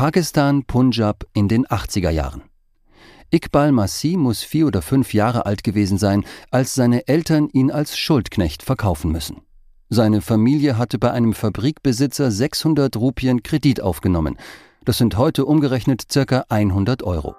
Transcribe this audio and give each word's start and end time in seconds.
Pakistan, 0.00 0.64
Punjab 0.64 1.26
in 1.34 1.46
den 1.46 1.66
80er 1.66 2.08
Jahren. 2.08 2.40
Iqbal 3.30 3.70
Masih 3.70 4.16
muss 4.16 4.42
vier 4.42 4.66
oder 4.66 4.80
fünf 4.80 5.12
Jahre 5.12 5.44
alt 5.44 5.62
gewesen 5.62 5.98
sein, 5.98 6.24
als 6.50 6.74
seine 6.74 7.06
Eltern 7.06 7.50
ihn 7.52 7.70
als 7.70 7.98
Schuldknecht 7.98 8.62
verkaufen 8.62 9.12
müssen. 9.12 9.42
Seine 9.90 10.22
Familie 10.22 10.78
hatte 10.78 10.98
bei 10.98 11.10
einem 11.10 11.34
Fabrikbesitzer 11.34 12.30
600 12.30 12.96
Rupien 12.96 13.42
Kredit 13.42 13.82
aufgenommen. 13.82 14.38
Das 14.86 14.96
sind 14.96 15.18
heute 15.18 15.44
umgerechnet 15.44 16.10
circa 16.10 16.46
100 16.48 17.02
Euro. 17.02 17.34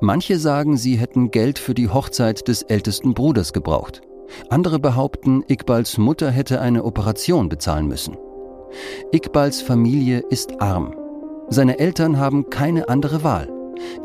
Manche 0.00 0.38
sagen, 0.38 0.76
sie 0.76 0.94
hätten 0.94 1.32
Geld 1.32 1.58
für 1.58 1.74
die 1.74 1.88
Hochzeit 1.88 2.46
des 2.46 2.62
ältesten 2.62 3.12
Bruders 3.12 3.52
gebraucht. 3.52 4.02
Andere 4.50 4.78
behaupten, 4.78 5.42
Iqbals 5.48 5.98
Mutter 5.98 6.30
hätte 6.30 6.60
eine 6.60 6.84
Operation 6.84 7.48
bezahlen 7.48 7.88
müssen. 7.88 8.16
Iqbals 9.10 9.62
Familie 9.62 10.20
ist 10.30 10.60
arm. 10.60 11.01
Seine 11.52 11.78
Eltern 11.78 12.18
haben 12.18 12.48
keine 12.48 12.88
andere 12.88 13.24
Wahl. 13.24 13.46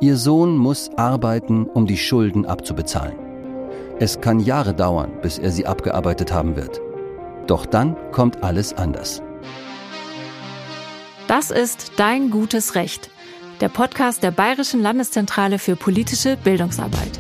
Ihr 0.02 0.18
Sohn 0.18 0.58
muss 0.58 0.90
arbeiten, 0.98 1.64
um 1.64 1.88
die 1.88 1.96
Schulden 1.96 2.46
abzubezahlen. 2.46 3.16
Es 4.00 4.20
kann 4.20 4.42
Jahre 4.42 4.74
dauern, 4.74 5.14
bis 5.22 5.40
er 5.40 5.52
sie 5.52 5.66
abgearbeitet 5.66 6.34
haben 6.34 6.58
wird. 6.58 6.82
Doch 7.48 7.66
dann 7.66 7.96
kommt 8.12 8.44
alles 8.44 8.74
anders. 8.74 9.22
Das 11.30 11.50
ist 11.50 11.94
Dein 11.96 12.32
gutes 12.32 12.76
Recht, 12.76 13.10
der 13.62 13.70
Podcast 13.70 14.24
der 14.24 14.32
Bayerischen 14.32 14.82
Landeszentrale 14.82 15.58
für 15.58 15.78
politische 15.78 16.36
Bildungsarbeit. 16.36 17.18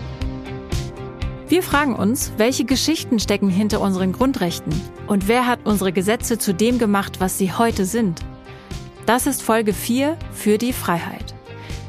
Wir 1.48 1.64
fragen 1.64 1.96
uns, 1.96 2.34
welche 2.36 2.66
Geschichten 2.66 3.20
stecken 3.20 3.50
hinter 3.50 3.80
unseren 3.80 4.12
Grundrechten 4.12 4.74
und 5.08 5.30
wer 5.30 5.48
hat 5.48 5.60
unsere 5.64 5.94
Gesetze 5.94 6.38
zu 6.38 6.54
dem 6.54 6.80
gemacht, 6.80 7.22
was 7.22 7.38
sie 7.38 7.54
heute 7.54 7.86
sind. 7.86 8.26
Das 9.08 9.26
ist 9.26 9.42
Folge 9.42 9.72
4 9.72 10.18
für 10.34 10.58
die 10.58 10.74
Freiheit. 10.74 11.34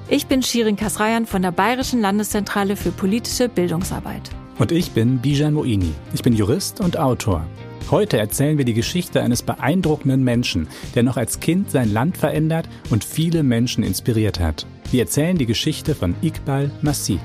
Ich 0.09 0.29
bin 0.29 0.41
Shirin 0.41 0.77
Kasrayan 0.77 1.27
von 1.27 1.43
der 1.43 1.51
Bayerischen 1.51 2.01
Landeszentrale 2.01 2.77
für 2.77 2.93
politische 2.93 3.49
Bildungsarbeit. 3.49 4.31
Und 4.61 4.71
ich 4.71 4.93
bin 4.93 5.19
Bijan 5.19 5.55
Moini. 5.55 5.93
Ich 6.15 6.23
bin 6.23 6.33
Jurist 6.33 6.81
und 6.81 6.97
Autor. 6.97 7.45
Heute 7.91 8.19
erzählen 8.19 8.57
wir 8.57 8.65
die 8.65 8.73
Geschichte 8.73 9.21
eines 9.21 9.43
beeindruckenden 9.43 10.23
Menschen, 10.23 10.69
der 10.95 11.03
noch 11.03 11.17
als 11.17 11.41
Kind 11.41 11.73
sein 11.73 11.93
Land 11.93 12.17
verändert 12.17 12.69
und 12.89 13.03
viele 13.03 13.43
Menschen 13.43 13.83
inspiriert 13.83 14.39
hat. 14.39 14.65
Wir 14.93 15.01
erzählen 15.01 15.37
die 15.37 15.47
Geschichte 15.47 15.97
von 15.97 16.15
Iqbal 16.23 16.71
Masih. 16.83 17.19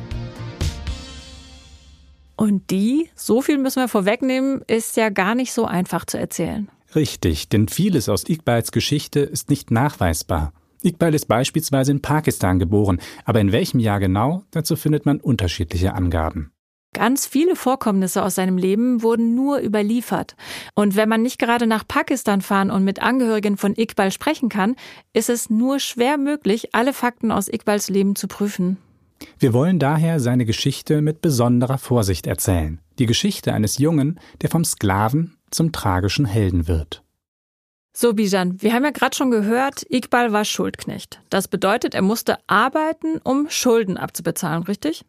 Und 2.35 2.71
die, 2.71 3.11
so 3.13 3.43
viel 3.43 3.59
müssen 3.59 3.83
wir 3.83 3.87
vorwegnehmen, 3.87 4.63
ist 4.65 4.97
ja 4.97 5.09
gar 5.09 5.35
nicht 5.35 5.53
so 5.53 5.65
einfach 5.65 6.05
zu 6.05 6.17
erzählen. 6.17 6.67
Richtig, 6.95 7.49
denn 7.49 7.67
vieles 7.67 8.09
aus 8.09 8.27
Iqbals 8.27 8.71
Geschichte 8.71 9.19
ist 9.19 9.49
nicht 9.49 9.71
nachweisbar. 9.71 10.53
Iqbal 10.83 11.15
ist 11.15 11.27
beispielsweise 11.27 11.91
in 11.91 12.01
Pakistan 12.01 12.59
geboren, 12.59 12.99
aber 13.25 13.39
in 13.39 13.51
welchem 13.51 13.79
Jahr 13.79 13.99
genau, 13.99 14.43
dazu 14.51 14.75
findet 14.75 15.05
man 15.05 15.19
unterschiedliche 15.19 15.93
Angaben. 15.93 16.51
Ganz 16.93 17.25
viele 17.25 17.55
Vorkommnisse 17.55 18.23
aus 18.23 18.35
seinem 18.35 18.57
Leben 18.57 19.01
wurden 19.01 19.33
nur 19.33 19.59
überliefert. 19.59 20.35
Und 20.75 20.95
wenn 20.95 21.09
man 21.09 21.23
nicht 21.23 21.39
gerade 21.39 21.65
nach 21.65 21.87
Pakistan 21.87 22.41
fahren 22.41 22.69
und 22.69 22.83
mit 22.83 23.01
Angehörigen 23.01 23.57
von 23.57 23.75
Iqbal 23.75 24.11
sprechen 24.11 24.49
kann, 24.49 24.75
ist 25.11 25.29
es 25.29 25.49
nur 25.49 25.79
schwer 25.79 26.17
möglich, 26.17 26.75
alle 26.75 26.93
Fakten 26.93 27.31
aus 27.31 27.47
Iqbals 27.47 27.89
Leben 27.89 28.15
zu 28.15 28.27
prüfen. 28.27 28.77
Wir 29.39 29.53
wollen 29.53 29.79
daher 29.79 30.19
seine 30.19 30.45
Geschichte 30.45 31.01
mit 31.01 31.21
besonderer 31.21 31.77
Vorsicht 31.77 32.27
erzählen. 32.27 32.79
Die 32.99 33.05
Geschichte 33.07 33.53
eines 33.53 33.79
Jungen, 33.79 34.19
der 34.41 34.49
vom 34.49 34.63
Sklaven 34.63 35.37
zum 35.53 35.71
tragischen 35.71 36.25
Helden 36.25 36.67
wird. 36.67 37.03
So, 37.95 38.13
Bijan, 38.13 38.59
wir 38.61 38.73
haben 38.73 38.83
ja 38.83 38.89
gerade 38.89 39.15
schon 39.15 39.29
gehört, 39.29 39.85
Iqbal 39.87 40.33
war 40.33 40.45
Schuldknecht. 40.45 41.21
Das 41.29 41.47
bedeutet, 41.47 41.93
er 41.93 42.01
musste 42.01 42.37
arbeiten, 42.47 43.19
um 43.23 43.47
Schulden 43.49 43.97
abzubezahlen, 43.97 44.63
richtig? 44.63 45.05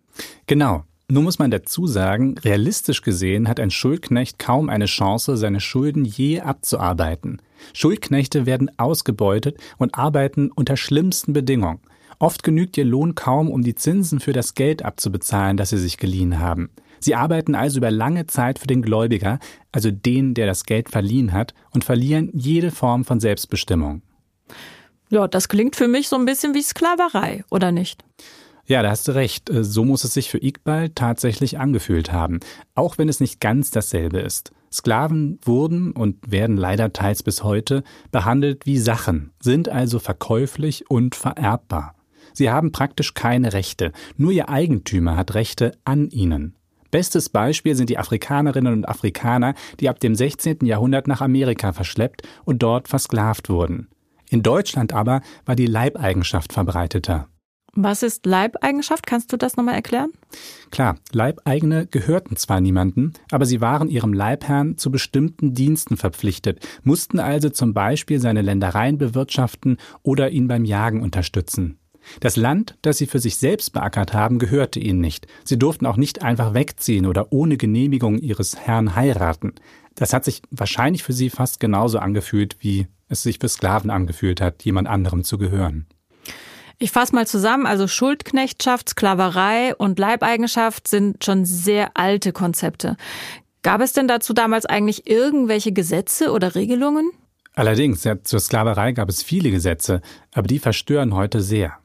Genau. 0.46 0.84
Nur 1.08 1.22
muss 1.22 1.38
man 1.38 1.50
dazu 1.50 1.86
sagen, 1.86 2.36
realistisch 2.38 3.02
gesehen 3.02 3.46
hat 3.46 3.60
ein 3.60 3.70
Schuldknecht 3.70 4.38
kaum 4.38 4.70
eine 4.70 4.86
Chance, 4.86 5.36
seine 5.36 5.60
Schulden 5.60 6.04
je 6.04 6.40
abzuarbeiten. 6.40 7.40
Schuldknechte 7.74 8.46
werden 8.46 8.70
ausgebeutet 8.78 9.58
und 9.78 9.94
arbeiten 9.94 10.50
unter 10.50 10.76
schlimmsten 10.76 11.32
Bedingungen. 11.32 11.80
Oft 12.18 12.42
genügt 12.42 12.76
ihr 12.78 12.84
Lohn 12.84 13.14
kaum, 13.14 13.50
um 13.50 13.62
die 13.62 13.74
Zinsen 13.74 14.20
für 14.20 14.32
das 14.32 14.54
Geld 14.54 14.84
abzubezahlen, 14.84 15.56
das 15.56 15.70
sie 15.70 15.78
sich 15.78 15.98
geliehen 15.98 16.38
haben. 16.38 16.70
Sie 17.04 17.14
arbeiten 17.14 17.54
also 17.54 17.78
über 17.78 17.90
lange 17.90 18.26
Zeit 18.26 18.58
für 18.58 18.66
den 18.66 18.80
Gläubiger, 18.80 19.38
also 19.72 19.90
den, 19.90 20.32
der 20.32 20.46
das 20.46 20.64
Geld 20.64 20.88
verliehen 20.88 21.34
hat, 21.34 21.52
und 21.70 21.84
verlieren 21.84 22.30
jede 22.32 22.70
Form 22.70 23.04
von 23.04 23.20
Selbstbestimmung. 23.20 24.00
Ja, 25.10 25.28
das 25.28 25.50
klingt 25.50 25.76
für 25.76 25.86
mich 25.86 26.08
so 26.08 26.16
ein 26.16 26.24
bisschen 26.24 26.54
wie 26.54 26.62
Sklaverei, 26.62 27.44
oder 27.50 27.72
nicht? 27.72 28.04
Ja, 28.64 28.82
da 28.82 28.88
hast 28.88 29.06
du 29.06 29.12
recht. 29.12 29.50
So 29.52 29.84
muss 29.84 30.04
es 30.04 30.14
sich 30.14 30.30
für 30.30 30.42
Iqbal 30.42 30.88
tatsächlich 30.94 31.58
angefühlt 31.58 32.10
haben, 32.10 32.40
auch 32.74 32.96
wenn 32.96 33.10
es 33.10 33.20
nicht 33.20 33.38
ganz 33.38 33.70
dasselbe 33.70 34.20
ist. 34.20 34.52
Sklaven 34.72 35.38
wurden 35.42 35.92
und 35.92 36.32
werden 36.32 36.56
leider 36.56 36.94
teils 36.94 37.22
bis 37.22 37.44
heute 37.44 37.84
behandelt 38.12 38.64
wie 38.64 38.78
Sachen, 38.78 39.34
sind 39.40 39.68
also 39.68 39.98
verkäuflich 39.98 40.90
und 40.90 41.14
vererbbar. 41.14 41.94
Sie 42.32 42.50
haben 42.50 42.72
praktisch 42.72 43.12
keine 43.12 43.52
Rechte, 43.52 43.92
nur 44.16 44.32
ihr 44.32 44.48
Eigentümer 44.48 45.18
hat 45.18 45.34
Rechte 45.34 45.72
an 45.84 46.08
ihnen. 46.08 46.56
Bestes 46.94 47.28
Beispiel 47.28 47.74
sind 47.74 47.90
die 47.90 47.98
Afrikanerinnen 47.98 48.72
und 48.72 48.88
Afrikaner, 48.88 49.54
die 49.80 49.88
ab 49.88 49.98
dem 49.98 50.14
16. 50.14 50.58
Jahrhundert 50.64 51.08
nach 51.08 51.22
Amerika 51.22 51.72
verschleppt 51.72 52.22
und 52.44 52.62
dort 52.62 52.86
versklavt 52.86 53.48
wurden. 53.48 53.88
In 54.30 54.44
Deutschland 54.44 54.92
aber 54.92 55.20
war 55.44 55.56
die 55.56 55.66
Leibeigenschaft 55.66 56.52
verbreiteter. 56.52 57.26
Was 57.72 58.04
ist 58.04 58.26
Leibeigenschaft? 58.26 59.08
Kannst 59.08 59.32
du 59.32 59.36
das 59.36 59.56
nochmal 59.56 59.74
erklären? 59.74 60.12
Klar, 60.70 60.94
Leibeigene 61.10 61.88
gehörten 61.88 62.36
zwar 62.36 62.60
niemanden, 62.60 63.14
aber 63.32 63.44
sie 63.44 63.60
waren 63.60 63.88
ihrem 63.88 64.12
Leibherrn 64.12 64.78
zu 64.78 64.92
bestimmten 64.92 65.52
Diensten 65.52 65.96
verpflichtet, 65.96 66.64
mussten 66.84 67.18
also 67.18 67.48
zum 67.48 67.74
Beispiel 67.74 68.20
seine 68.20 68.42
Ländereien 68.42 68.98
bewirtschaften 68.98 69.78
oder 70.04 70.30
ihn 70.30 70.46
beim 70.46 70.64
Jagen 70.64 71.02
unterstützen. 71.02 71.80
Das 72.20 72.36
Land, 72.36 72.76
das 72.82 72.98
sie 72.98 73.06
für 73.06 73.18
sich 73.18 73.36
selbst 73.36 73.72
beackert 73.72 74.12
haben, 74.12 74.38
gehörte 74.38 74.80
ihnen 74.80 75.00
nicht. 75.00 75.26
Sie 75.44 75.58
durften 75.58 75.86
auch 75.86 75.96
nicht 75.96 76.22
einfach 76.22 76.54
wegziehen 76.54 77.06
oder 77.06 77.32
ohne 77.32 77.56
Genehmigung 77.56 78.18
ihres 78.18 78.56
Herrn 78.56 78.94
heiraten. 78.94 79.54
Das 79.94 80.12
hat 80.12 80.24
sich 80.24 80.42
wahrscheinlich 80.50 81.02
für 81.02 81.12
sie 81.12 81.30
fast 81.30 81.60
genauso 81.60 81.98
angefühlt, 81.98 82.56
wie 82.60 82.88
es 83.08 83.22
sich 83.22 83.38
für 83.38 83.48
Sklaven 83.48 83.90
angefühlt 83.90 84.40
hat, 84.40 84.64
jemand 84.64 84.88
anderem 84.88 85.24
zu 85.24 85.38
gehören. 85.38 85.86
Ich 86.78 86.90
fasse 86.90 87.14
mal 87.14 87.26
zusammen, 87.26 87.66
also 87.66 87.86
Schuldknechtschaft, 87.86 88.88
Sklaverei 88.90 89.74
und 89.76 89.98
Leibeigenschaft 89.98 90.88
sind 90.88 91.24
schon 91.24 91.44
sehr 91.44 91.96
alte 91.96 92.32
Konzepte. 92.32 92.96
Gab 93.62 93.80
es 93.80 93.92
denn 93.92 94.08
dazu 94.08 94.34
damals 94.34 94.66
eigentlich 94.66 95.08
irgendwelche 95.08 95.72
Gesetze 95.72 96.32
oder 96.32 96.54
Regelungen? 96.54 97.10
Allerdings, 97.54 98.02
ja, 98.02 98.22
zur 98.22 98.40
Sklaverei 98.40 98.92
gab 98.92 99.08
es 99.08 99.22
viele 99.22 99.50
Gesetze, 99.50 100.02
aber 100.34 100.48
die 100.48 100.58
verstören 100.58 101.14
heute 101.14 101.40
sehr. 101.40 101.78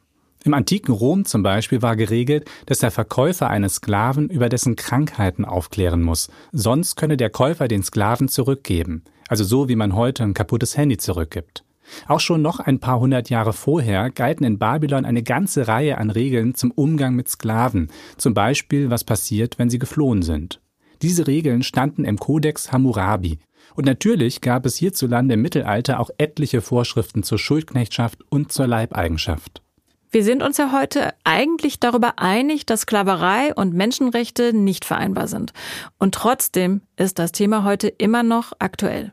Im 0.46 0.54
antiken 0.54 0.94
Rom 0.94 1.26
zum 1.26 1.44
Beispiel 1.44 1.82
war 1.82 1.98
geregelt, 1.98 2.50
dass 2.66 2.80
der 2.80 2.92
Verkäufer 2.92 3.50
eines 3.50 3.76
Sklaven 3.76 4.30
über 4.30 4.48
dessen 4.48 4.78
Krankheiten 4.78 5.44
aufklären 5.44 6.02
muss, 6.02 6.30
sonst 6.54 6.96
könne 6.96 7.18
der 7.18 7.30
Käufer 7.30 7.68
den 7.68 7.84
Sklaven 7.84 8.30
zurückgeben, 8.30 9.04
also 9.28 9.44
so 9.44 9.68
wie 9.68 9.76
man 9.76 9.96
heute 9.96 10.24
ein 10.24 10.34
kaputtes 10.34 10.78
Handy 10.78 10.98
zurückgibt. 10.98 11.66
Auch 12.08 12.20
schon 12.20 12.42
noch 12.42 12.60
ein 12.60 12.80
paar 12.80 13.00
hundert 13.00 13.30
Jahre 13.30 13.52
vorher 13.52 14.12
galten 14.12 14.46
in 14.46 14.60
Babylon 14.60 15.06
eine 15.06 15.24
ganze 15.24 15.68
Reihe 15.68 15.98
an 15.98 16.10
Regeln 16.10 16.56
zum 16.56 16.72
Umgang 16.72 17.16
mit 17.16 17.28
Sklaven, 17.28 17.90
zum 18.18 18.34
Beispiel 18.34 18.90
was 18.90 19.04
passiert, 19.04 19.60
wenn 19.60 19.70
sie 19.70 19.80
geflohen 19.80 20.22
sind. 20.22 20.62
Diese 21.02 21.28
Regeln 21.28 21.64
standen 21.64 22.06
im 22.06 22.18
Kodex 22.18 22.72
Hammurabi. 22.72 23.40
Und 23.76 23.86
natürlich 23.86 24.42
gab 24.42 24.66
es 24.66 24.76
hierzulande 24.78 25.36
im 25.36 25.42
Mittelalter 25.42 26.00
auch 26.00 26.10
etliche 26.18 26.62
Vorschriften 26.62 27.24
zur 27.24 27.38
Schuldknechtschaft 27.38 28.20
und 28.30 28.52
zur 28.52 28.68
Leibeigenschaft. 28.68 29.62
Wir 30.12 30.24
sind 30.24 30.42
uns 30.42 30.58
ja 30.58 30.72
heute 30.72 31.14
eigentlich 31.24 31.80
darüber 31.80 32.18
einig, 32.18 32.66
dass 32.66 32.82
Sklaverei 32.82 33.54
und 33.54 33.76
Menschenrechte 33.76 34.54
nicht 34.54 34.84
vereinbar 34.84 35.28
sind. 35.28 35.54
Und 36.00 36.16
trotzdem 36.16 36.82
ist 36.98 37.20
das 37.20 37.32
Thema 37.32 37.64
heute 37.64 37.90
immer 37.90 38.24
noch 38.24 38.54
aktuell. 38.58 39.12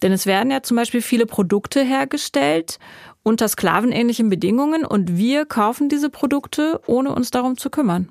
Denn 0.00 0.10
es 0.10 0.24
werden 0.24 0.50
ja 0.50 0.62
zum 0.62 0.78
Beispiel 0.78 1.02
viele 1.02 1.26
Produkte 1.26 1.82
hergestellt 1.82 2.78
unter 3.22 3.46
sklavenähnlichen 3.46 4.30
Bedingungen 4.30 4.86
und 4.86 5.18
wir 5.18 5.44
kaufen 5.44 5.90
diese 5.90 6.08
Produkte, 6.08 6.80
ohne 6.86 7.14
uns 7.14 7.30
darum 7.30 7.58
zu 7.58 7.68
kümmern. 7.68 8.08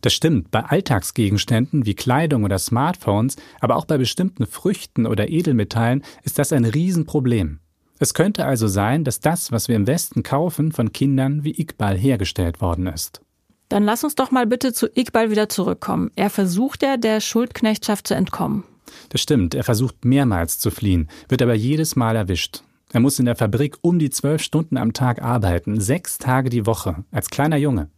Das 0.00 0.12
stimmt, 0.12 0.52
bei 0.52 0.60
Alltagsgegenständen 0.60 1.86
wie 1.86 1.94
Kleidung 1.94 2.44
oder 2.44 2.58
Smartphones, 2.58 3.34
aber 3.58 3.74
auch 3.74 3.84
bei 3.84 3.98
bestimmten 3.98 4.46
Früchten 4.46 5.06
oder 5.06 5.28
Edelmetallen 5.28 6.04
ist 6.22 6.38
das 6.38 6.52
ein 6.52 6.64
Riesenproblem. 6.64 7.58
Es 8.02 8.14
könnte 8.14 8.46
also 8.46 8.66
sein, 8.66 9.04
dass 9.04 9.20
das, 9.20 9.52
was 9.52 9.68
wir 9.68 9.76
im 9.76 9.86
Westen 9.86 10.22
kaufen, 10.22 10.72
von 10.72 10.90
Kindern 10.90 11.44
wie 11.44 11.60
Iqbal 11.60 11.98
hergestellt 11.98 12.62
worden 12.62 12.86
ist. 12.86 13.20
Dann 13.68 13.84
lass 13.84 14.02
uns 14.02 14.14
doch 14.14 14.30
mal 14.30 14.46
bitte 14.46 14.72
zu 14.72 14.88
Iqbal 14.96 15.30
wieder 15.30 15.50
zurückkommen. 15.50 16.10
Er 16.16 16.30
versucht 16.30 16.82
ja, 16.82 16.96
der 16.96 17.20
Schuldknechtschaft 17.20 18.08
zu 18.08 18.14
entkommen. 18.14 18.64
Das 19.10 19.20
stimmt, 19.20 19.54
er 19.54 19.64
versucht 19.64 20.06
mehrmals 20.06 20.58
zu 20.58 20.70
fliehen, 20.70 21.08
wird 21.28 21.42
aber 21.42 21.54
jedes 21.54 21.94
Mal 21.94 22.16
erwischt. 22.16 22.62
Er 22.90 23.00
muss 23.00 23.18
in 23.18 23.26
der 23.26 23.36
Fabrik 23.36 23.76
um 23.82 23.98
die 23.98 24.10
zwölf 24.10 24.42
Stunden 24.42 24.78
am 24.78 24.94
Tag 24.94 25.20
arbeiten, 25.22 25.78
sechs 25.78 26.16
Tage 26.16 26.48
die 26.48 26.64
Woche, 26.64 27.04
als 27.12 27.28
kleiner 27.28 27.58
Junge. 27.58 27.90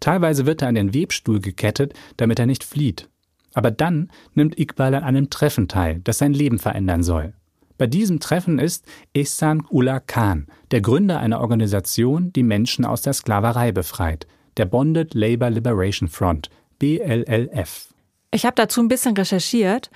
Teilweise 0.00 0.44
wird 0.44 0.60
er 0.60 0.68
an 0.68 0.74
den 0.74 0.92
Webstuhl 0.92 1.40
gekettet, 1.40 1.94
damit 2.18 2.38
er 2.38 2.46
nicht 2.46 2.62
flieht. 2.62 3.08
Aber 3.54 3.70
dann 3.70 4.10
nimmt 4.34 4.58
Iqbal 4.58 4.94
an 4.94 5.02
einem 5.02 5.30
Treffen 5.30 5.66
teil, 5.66 6.02
das 6.04 6.18
sein 6.18 6.34
Leben 6.34 6.58
verändern 6.58 7.02
soll. 7.02 7.32
Bei 7.78 7.86
diesem 7.86 8.20
Treffen 8.20 8.58
ist 8.58 8.86
Ehsan 9.14 9.62
Ullah 9.68 10.00
Khan, 10.00 10.46
der 10.70 10.80
Gründer 10.80 11.20
einer 11.20 11.40
Organisation, 11.40 12.32
die 12.32 12.42
Menschen 12.42 12.84
aus 12.84 13.02
der 13.02 13.12
Sklaverei 13.12 13.72
befreit, 13.72 14.26
der 14.56 14.64
Bonded 14.64 15.14
Labor 15.14 15.50
Liberation 15.50 16.08
Front, 16.08 16.48
BLLF. 16.78 17.88
Ich 18.30 18.46
habe 18.46 18.54
dazu 18.54 18.80
ein 18.80 18.88
bisschen 18.88 19.16
recherchiert. 19.16 19.90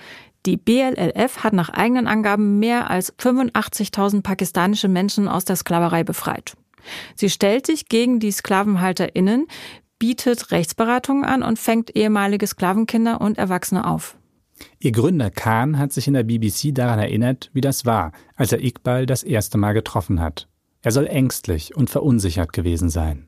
Die 0.45 0.57
BLLF 0.57 1.43
hat 1.43 1.53
nach 1.53 1.69
eigenen 1.69 2.07
Angaben 2.07 2.59
mehr 2.59 2.89
als 2.89 3.15
85.000 3.17 4.21
pakistanische 4.21 4.87
Menschen 4.87 5.27
aus 5.27 5.45
der 5.45 5.55
Sklaverei 5.55 6.03
befreit. 6.03 6.53
Sie 7.15 7.29
stellt 7.29 7.67
sich 7.67 7.89
gegen 7.89 8.19
die 8.19 8.31
SklavenhalterInnen, 8.31 9.47
bietet 9.99 10.51
Rechtsberatungen 10.51 11.25
an 11.25 11.43
und 11.43 11.59
fängt 11.59 11.95
ehemalige 11.95 12.47
Sklavenkinder 12.47 13.21
und 13.21 13.37
Erwachsene 13.37 13.85
auf. 13.85 14.17
Ihr 14.79 14.91
Gründer 14.91 15.29
Khan 15.29 15.77
hat 15.77 15.91
sich 15.91 16.07
in 16.07 16.13
der 16.13 16.23
BBC 16.23 16.73
daran 16.73 16.99
erinnert, 16.99 17.49
wie 17.53 17.61
das 17.61 17.85
war, 17.85 18.11
als 18.35 18.51
er 18.51 18.63
Iqbal 18.63 19.05
das 19.05 19.23
erste 19.23 19.57
Mal 19.57 19.73
getroffen 19.73 20.19
hat. 20.19 20.47
Er 20.81 20.91
soll 20.91 21.07
ängstlich 21.07 21.75
und 21.75 21.89
verunsichert 21.89 22.53
gewesen 22.53 22.89
sein. 22.89 23.27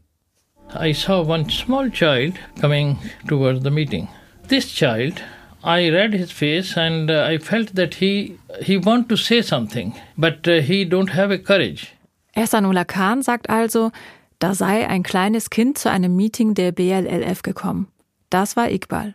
I 0.79 0.93
saw 0.93 1.27
one 1.27 1.49
small 1.49 1.91
child 1.91 2.35
coming 2.59 2.97
towards 3.27 3.63
the 3.63 3.69
meeting. 3.69 4.07
This 4.47 4.73
child, 4.73 5.21
I 5.63 5.89
read 5.89 6.13
his 6.13 6.31
face 6.31 6.77
and 6.77 7.09
uh, 7.11 7.25
I 7.29 7.37
felt 7.37 7.75
that 7.75 7.95
he 7.95 8.37
he 8.61 8.77
want 8.77 9.07
to 9.09 9.15
say 9.15 9.41
something, 9.41 9.93
but 10.17 10.47
uh, 10.47 10.61
he 10.61 10.83
don't 10.83 11.13
have 11.13 11.31
a 11.31 11.37
courage. 11.37 11.93
Ehsanullah 12.35 12.85
Khan 12.85 13.21
sagt 13.21 13.49
also, 13.49 13.91
da 14.39 14.55
sei 14.55 14.87
ein 14.87 15.03
kleines 15.03 15.49
Kind 15.49 15.77
zu 15.77 15.89
einem 15.91 16.15
Meeting 16.15 16.55
der 16.55 16.71
BLLF 16.71 17.43
gekommen. 17.43 17.87
Das 18.29 18.55
war 18.55 18.71
Iqbal. 18.71 19.13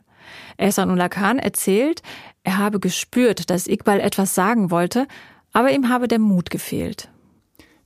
Ehsanullah 0.58 1.08
Khan 1.08 1.38
erzählt, 1.38 2.02
er 2.42 2.58
habe 2.58 2.80
gespürt, 2.80 3.50
dass 3.50 3.66
Iqbal 3.66 4.00
etwas 4.00 4.34
sagen 4.34 4.70
wollte, 4.70 5.06
aber 5.52 5.70
ihm 5.72 5.88
habe 5.88 6.08
der 6.08 6.18
Mut 6.18 6.50
gefehlt. 6.50 7.10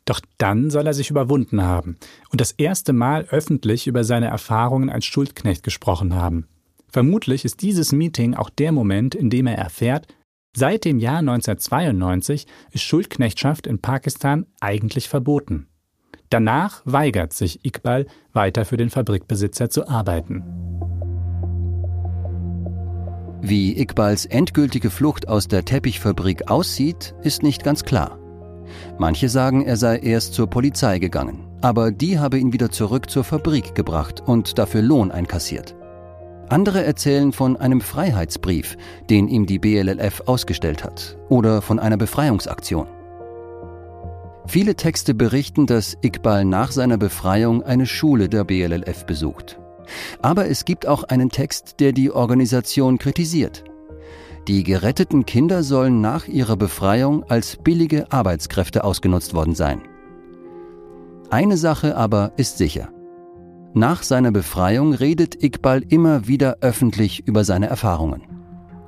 Doch 0.05 0.21
dann 0.39 0.71
soll 0.71 0.87
er 0.87 0.95
sich 0.95 1.11
überwunden 1.11 1.63
haben 1.63 1.97
und 2.31 2.41
das 2.41 2.53
erste 2.53 2.93
Mal 2.93 3.27
öffentlich 3.31 3.87
über 3.87 4.05
seine 4.05 4.27
Erfahrungen 4.27 4.91
als 4.91 5.05
Schuldknecht 5.05 5.63
gesprochen 5.63 6.15
haben. 6.15 6.49
Vermutlich 6.89 7.45
ist 7.45 7.63
dieses 7.63 7.93
Meeting 7.93 8.35
auch 8.35 8.51
der 8.51 8.73
Moment, 8.73 9.15
in 9.15 9.31
dem 9.31 9.47
er 9.47 9.57
erfährt, 9.57 10.07
seit 10.55 10.85
dem 10.85 10.99
Jahr 10.99 11.19
1992 11.19 12.47
ist 12.73 12.83
Schuldknechtschaft 12.83 13.67
in 13.67 13.79
Pakistan 13.79 14.47
eigentlich 14.61 15.09
verboten. 15.09 15.69
Danach 16.29 16.83
weigert 16.85 17.33
sich 17.33 17.65
Iqbal, 17.65 18.07
weiter 18.33 18.65
für 18.65 18.77
den 18.77 18.91
Fabrikbesitzer 18.91 19.71
zu 19.71 19.89
arbeiten. 19.89 20.72
Wie 23.45 23.77
Iqbals 23.77 24.25
endgültige 24.27 24.89
Flucht 24.89 25.27
aus 25.27 25.49
der 25.49 25.65
Teppichfabrik 25.65 26.49
aussieht, 26.49 27.13
ist 27.25 27.43
nicht 27.43 27.65
ganz 27.65 27.83
klar. 27.83 28.17
Manche 28.99 29.29
sagen, 29.29 29.65
er 29.65 29.77
sei 29.77 29.99
erst 29.99 30.35
zur 30.35 30.47
Polizei 30.47 31.01
gegangen, 31.01 31.49
aber 31.61 31.91
die 31.91 32.21
habe 32.21 32.39
ihn 32.39 32.53
wieder 32.53 32.71
zurück 32.71 33.11
zur 33.11 33.25
Fabrik 33.25 33.75
gebracht 33.75 34.23
und 34.25 34.59
dafür 34.59 34.81
Lohn 34.81 35.11
einkassiert. 35.11 35.75
Andere 36.51 36.85
erzählen 36.85 37.33
von 37.33 37.57
einem 37.57 37.81
Freiheitsbrief, 37.81 38.77
den 39.11 39.27
ihm 39.27 39.47
die 39.47 39.59
BLLF 39.59 40.23
ausgestellt 40.27 40.85
hat, 40.85 41.19
oder 41.29 41.63
von 41.63 41.81
einer 41.81 41.97
Befreiungsaktion. 41.97 42.87
Viele 44.47 44.77
Texte 44.77 45.15
berichten, 45.15 45.67
dass 45.67 45.99
Iqbal 46.01 46.45
nach 46.45 46.71
seiner 46.71 46.97
Befreiung 46.97 47.65
eine 47.65 47.87
Schule 47.87 48.29
der 48.29 48.45
BLLF 48.45 49.05
besucht. 49.05 49.59
Aber 50.21 50.49
es 50.49 50.65
gibt 50.65 50.87
auch 50.87 51.05
einen 51.05 51.31
Text, 51.31 51.81
der 51.81 51.93
die 51.93 52.11
Organisation 52.11 52.99
kritisiert. 52.99 53.65
Die 54.49 54.65
geretteten 54.65 55.25
Kinder 55.25 55.63
sollen 55.63 56.01
nach 56.01 56.27
ihrer 56.27 56.57
Befreiung 56.57 57.25
als 57.25 57.57
billige 57.57 58.11
Arbeitskräfte 58.11 58.83
ausgenutzt 58.83 59.35
worden 59.35 59.55
sein. 59.55 59.83
Eine 61.31 61.57
Sache 61.57 61.97
aber 61.97 62.33
ist 62.37 62.59
sicher. 62.59 62.89
Nach 63.75 64.03
seiner 64.03 64.33
Befreiung 64.33 64.93
redet 64.93 65.43
Iqbal 65.43 65.83
immer 65.89 66.27
wieder 66.27 66.59
öffentlich 66.61 67.27
über 67.27 67.45
seine 67.45 67.69
Erfahrungen. 67.69 68.23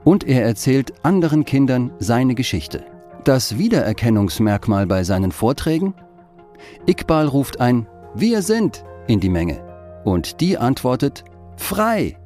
Und 0.05 0.25
er 0.25 0.45
erzählt 0.45 0.93
anderen 1.03 1.47
Kindern 1.47 1.93
seine 2.01 2.35
Geschichte. 2.35 2.85
Das 3.25 3.57
Wiedererkennungsmerkmal 3.57 4.87
bei 4.87 5.05
seinen 5.05 5.33
Vorträgen? 5.33 5.95
Iqbal 6.87 7.29
ruft 7.29 7.61
ein 7.61 7.87
Wir 8.15 8.43
sind 8.43 8.85
in 9.07 9.21
die 9.21 9.31
Menge. 9.31 9.64
Und 10.05 10.41
die 10.41 10.59
antwortet 10.59 11.25
Frei. 11.57 12.17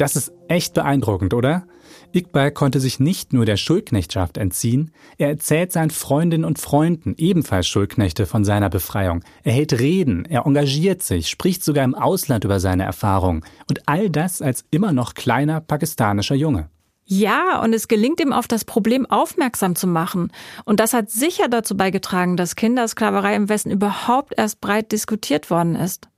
Das 0.00 0.16
ist 0.16 0.32
echt 0.48 0.72
beeindruckend, 0.72 1.34
oder? 1.34 1.66
Iqbal 2.14 2.52
konnte 2.52 2.80
sich 2.80 3.00
nicht 3.00 3.34
nur 3.34 3.44
der 3.44 3.58
Schuldknechtschaft 3.58 4.38
entziehen, 4.38 4.92
er 5.18 5.28
erzählt 5.28 5.72
seinen 5.72 5.90
Freundinnen 5.90 6.46
und 6.46 6.58
Freunden, 6.58 7.14
ebenfalls 7.18 7.66
Schuldknechte, 7.68 8.24
von 8.24 8.42
seiner 8.42 8.70
Befreiung. 8.70 9.22
Er 9.42 9.52
hält 9.52 9.78
Reden, 9.78 10.24
er 10.24 10.46
engagiert 10.46 11.02
sich, 11.02 11.28
spricht 11.28 11.62
sogar 11.62 11.84
im 11.84 11.94
Ausland 11.94 12.44
über 12.44 12.60
seine 12.60 12.84
Erfahrungen. 12.84 13.44
Und 13.68 13.86
all 13.86 14.08
das 14.08 14.40
als 14.40 14.64
immer 14.70 14.92
noch 14.92 15.12
kleiner 15.12 15.60
pakistanischer 15.60 16.34
Junge. 16.34 16.70
Ja, 17.12 17.60
und 17.60 17.72
es 17.72 17.88
gelingt 17.88 18.20
ihm 18.20 18.32
auf 18.32 18.46
das 18.46 18.64
Problem 18.64 19.04
aufmerksam 19.04 19.74
zu 19.74 19.88
machen. 19.88 20.30
Und 20.64 20.78
das 20.78 20.92
hat 20.92 21.10
sicher 21.10 21.48
dazu 21.48 21.76
beigetragen, 21.76 22.36
dass 22.36 22.54
Kindersklaverei 22.54 23.34
im 23.34 23.48
Westen 23.48 23.72
überhaupt 23.72 24.32
erst 24.36 24.60
breit 24.60 24.92
diskutiert 24.92 25.50
worden 25.50 25.74
ist. 25.74 26.08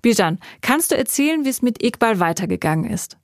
Bijan, 0.00 0.38
kannst 0.62 0.92
du 0.92 0.96
erzählen, 0.96 1.44
wie 1.44 1.50
es 1.50 1.60
mit 1.60 1.82
Iqbal 1.82 2.20
weitergegangen 2.20 2.90
ist? 2.90 3.18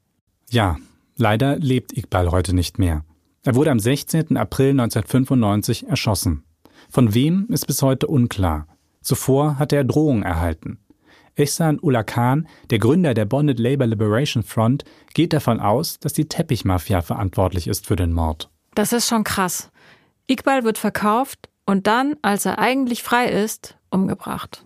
Ja, 0.50 0.76
leider 1.16 1.56
lebt 1.56 1.96
Iqbal 1.96 2.32
heute 2.32 2.54
nicht 2.54 2.78
mehr. 2.78 3.02
Er 3.44 3.54
wurde 3.54 3.70
am 3.70 3.80
16. 3.80 4.36
April 4.36 4.72
1995 4.72 5.88
erschossen. 5.88 6.44
Von 6.90 7.14
wem 7.14 7.46
ist 7.48 7.66
bis 7.66 7.80
heute 7.80 8.08
unklar. 8.08 8.66
Zuvor 9.00 9.58
hatte 9.58 9.76
er 9.76 9.84
Drohungen 9.84 10.22
erhalten. 10.22 10.80
Ehsan 11.36 11.78
Ullah 11.80 12.02
Khan, 12.02 12.48
der 12.70 12.78
Gründer 12.78 13.14
der 13.14 13.26
Bonded 13.26 13.58
Labor 13.58 13.86
Liberation 13.86 14.42
Front, 14.42 14.84
geht 15.14 15.32
davon 15.32 15.60
aus, 15.60 15.98
dass 16.00 16.14
die 16.14 16.28
Teppichmafia 16.28 17.02
verantwortlich 17.02 17.68
ist 17.68 17.86
für 17.86 17.96
den 17.96 18.12
Mord. 18.12 18.50
Das 18.74 18.92
ist 18.92 19.06
schon 19.06 19.24
krass. 19.24 19.70
Iqbal 20.28 20.64
wird 20.64 20.78
verkauft 20.78 21.48
und 21.66 21.86
dann, 21.86 22.16
als 22.22 22.46
er 22.46 22.58
eigentlich 22.58 23.02
frei 23.02 23.28
ist, 23.28 23.76
umgebracht. 23.90 24.64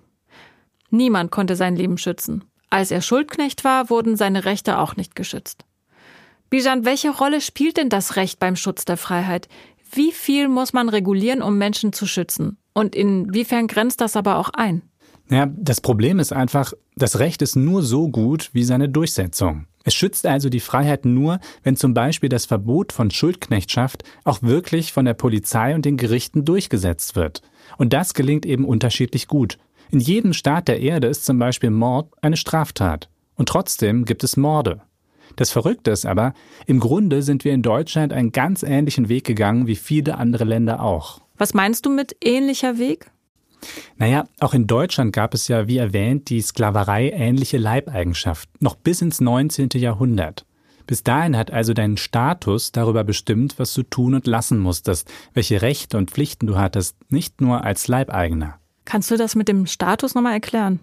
Niemand 0.91 1.31
konnte 1.31 1.57
sein 1.57 1.77
Leben 1.77 1.99
schützen. 1.99 2.45
Als 2.71 2.91
er 2.91 3.03
Schuldknecht 3.03 3.65
war, 3.65 3.91
wurden 3.91 4.17
seine 4.17 4.45
Rechte 4.45 4.79
auch 4.79 4.97
nicht 4.97 5.17
geschützt. 5.17 5.65
Bijan, 6.51 6.85
welche 6.85 7.11
Rolle 7.11 7.41
spielt 7.41 7.77
denn 7.77 7.89
das 7.89 8.17
Recht 8.17 8.39
beim 8.39 8.57
Schutz 8.57 8.85
der 8.85 8.97
Freiheit? 8.97 9.49
Wie 9.93 10.13
viel 10.13 10.49
muss 10.49 10.73
man 10.73 10.89
regulieren, 10.89 11.43
um 11.43 11.59
Menschen 11.59 11.93
zu 11.93 12.07
schützen? 12.07 12.59
Und 12.73 12.95
inwiefern 12.95 13.67
grenzt 13.67 14.01
das 14.01 14.17
aber 14.17 14.37
auch 14.37 14.51
ein? 14.51 14.83
Ja, 15.31 15.47
das 15.47 15.81
Problem 15.81 16.19
ist 16.19 16.33
einfach, 16.33 16.73
das 16.97 17.21
Recht 17.21 17.41
ist 17.41 17.55
nur 17.55 17.83
so 17.83 18.09
gut 18.09 18.51
wie 18.53 18.65
seine 18.65 18.89
Durchsetzung. 18.89 19.67
Es 19.85 19.95
schützt 19.95 20.27
also 20.27 20.51
die 20.51 20.61
Freiheit 20.61 21.05
nur, 21.05 21.39
wenn 21.63 21.77
zum 21.77 21.95
Beispiel 21.95 22.29
das 22.29 22.47
Verbot 22.47 22.93
von 22.93 23.11
Schuldknechtschaft 23.11 24.03
auch 24.25 24.43
wirklich 24.43 24.93
von 24.93 25.05
der 25.05 25.15
Polizei 25.15 25.75
und 25.75 25.85
den 25.85 25.97
Gerichten 25.97 26.45
durchgesetzt 26.45 27.17
wird. 27.17 27.43
Und 27.79 27.93
das 27.93 28.13
gelingt 28.13 28.45
eben 28.45 28.65
unterschiedlich 28.65 29.29
gut. 29.29 29.59
In 29.91 30.01
jedem 30.01 30.33
Staat 30.33 30.69
der 30.69 30.81
Erde 30.81 31.07
ist 31.07 31.25
zum 31.25 31.39
Beispiel 31.39 31.71
Mord 31.71 32.13
eine 32.23 32.37
Straftat. 32.37 33.09
Und 33.37 33.49
trotzdem 33.49 34.05
gibt 34.05 34.23
es 34.23 34.37
Morde. 34.37 34.83
Das 35.37 35.51
Verrückte 35.51 35.93
ist 35.93 36.07
aber, 36.07 36.35
im 36.67 36.81
Grunde 36.81 37.23
sind 37.23 37.45
wir 37.45 37.53
in 37.53 37.63
Deutschland 37.63 38.13
einen 38.13 38.33
ganz 38.33 38.63
ähnlichen 38.63 39.09
Weg 39.09 39.25
gegangen 39.25 39.67
wie 39.67 39.77
viele 39.77 40.19
andere 40.19 40.45
Länder 40.45 40.83
auch. 40.83 41.21
Was 41.39 41.55
meinst 41.55 41.87
du 41.87 41.91
mit 41.91 42.17
ähnlicher 42.23 42.79
Weg? 42.79 43.11
Naja, 43.97 44.25
auch 44.41 44.55
in 44.55 44.67
Deutschland 44.67 45.13
gab 45.13 45.35
es 45.35 45.49
ja, 45.49 45.69
wie 45.69 45.79
erwähnt, 45.79 46.31
die 46.31 46.41
Sklaverei 46.41 47.11
ähnliche 47.11 47.59
Leibeigenschaft, 47.59 48.49
noch 48.61 48.75
bis 48.75 49.03
ins 49.03 49.21
19. 49.21 49.69
Jahrhundert. 49.75 50.47
Bis 50.87 51.05
dahin 51.05 51.37
hat 51.37 51.53
also 51.53 51.73
dein 51.73 51.97
Status 51.97 52.73
darüber 52.73 53.05
bestimmt, 53.05 53.59
was 53.59 53.73
du 53.75 53.85
tun 53.85 54.15
und 54.15 54.27
lassen 54.27 54.59
musstest, 54.59 55.09
welche 55.35 55.63
Rechte 55.63 55.97
und 55.97 56.11
Pflichten 56.11 56.47
du 56.49 56.57
hattest, 56.57 56.97
nicht 57.11 57.41
nur 57.41 57.65
als 57.65 57.87
Leibeigener. 57.87 58.59
Kannst 58.85 59.11
du 59.11 59.17
das 59.17 59.37
mit 59.37 59.47
dem 59.47 59.67
Status 59.67 60.15
nochmal 60.15 60.33
erklären? 60.33 60.81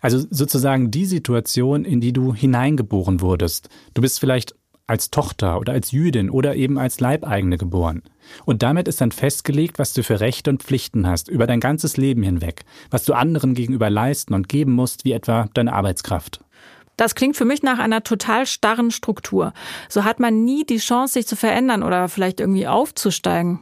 Also 0.00 0.24
sozusagen 0.30 0.90
die 0.90 1.06
Situation, 1.06 1.84
in 1.84 2.00
die 2.00 2.12
du 2.12 2.34
hineingeboren 2.34 3.20
wurdest. 3.20 3.70
Du 3.94 4.02
bist 4.02 4.20
vielleicht 4.20 4.54
als 4.86 5.10
Tochter 5.10 5.58
oder 5.58 5.72
als 5.72 5.92
Jüdin 5.92 6.30
oder 6.30 6.56
eben 6.56 6.78
als 6.78 7.00
Leibeigene 7.00 7.56
geboren. 7.56 8.02
Und 8.44 8.62
damit 8.62 8.86
ist 8.86 9.00
dann 9.00 9.12
festgelegt, 9.12 9.78
was 9.78 9.92
du 9.94 10.02
für 10.02 10.20
Rechte 10.20 10.50
und 10.50 10.62
Pflichten 10.62 11.06
hast, 11.06 11.28
über 11.28 11.46
dein 11.46 11.60
ganzes 11.60 11.96
Leben 11.96 12.22
hinweg, 12.22 12.64
was 12.90 13.04
du 13.04 13.14
anderen 13.14 13.54
gegenüber 13.54 13.88
leisten 13.88 14.34
und 14.34 14.48
geben 14.48 14.72
musst, 14.72 15.04
wie 15.04 15.12
etwa 15.12 15.48
deine 15.54 15.72
Arbeitskraft. 15.72 16.40
Das 16.96 17.14
klingt 17.14 17.36
für 17.36 17.44
mich 17.44 17.62
nach 17.62 17.78
einer 17.78 18.04
total 18.04 18.46
starren 18.46 18.90
Struktur. 18.90 19.52
So 19.88 20.04
hat 20.04 20.20
man 20.20 20.44
nie 20.44 20.64
die 20.64 20.78
Chance, 20.78 21.14
sich 21.14 21.26
zu 21.26 21.34
verändern 21.34 21.82
oder 21.82 22.08
vielleicht 22.08 22.40
irgendwie 22.40 22.68
aufzusteigen. 22.68 23.60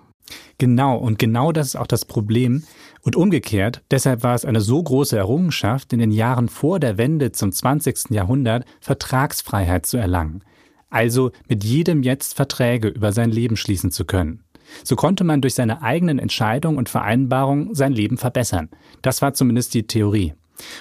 Genau, 0.58 0.96
und 0.96 1.18
genau 1.18 1.52
das 1.52 1.68
ist 1.68 1.76
auch 1.76 1.86
das 1.86 2.04
Problem. 2.04 2.64
Und 3.02 3.16
umgekehrt, 3.16 3.82
deshalb 3.90 4.22
war 4.22 4.34
es 4.34 4.44
eine 4.44 4.60
so 4.60 4.82
große 4.82 5.16
Errungenschaft, 5.16 5.92
in 5.92 5.98
den 5.98 6.10
Jahren 6.10 6.48
vor 6.48 6.78
der 6.78 6.98
Wende 6.98 7.32
zum 7.32 7.52
20. 7.52 8.10
Jahrhundert 8.10 8.64
Vertragsfreiheit 8.80 9.86
zu 9.86 9.96
erlangen. 9.96 10.44
Also 10.92 11.32
mit 11.48 11.64
jedem 11.64 12.02
jetzt 12.02 12.34
Verträge 12.34 12.88
über 12.88 13.12
sein 13.12 13.30
Leben 13.30 13.56
schließen 13.56 13.90
zu 13.90 14.04
können. 14.04 14.44
So 14.84 14.94
konnte 14.94 15.24
man 15.24 15.40
durch 15.40 15.54
seine 15.54 15.80
eigenen 15.80 16.18
Entscheidungen 16.18 16.76
und 16.76 16.90
Vereinbarungen 16.90 17.74
sein 17.74 17.94
Leben 17.94 18.18
verbessern. 18.18 18.68
Das 19.00 19.22
war 19.22 19.32
zumindest 19.32 19.72
die 19.72 19.86
Theorie. 19.86 20.34